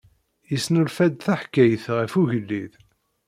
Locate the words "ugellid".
2.21-2.73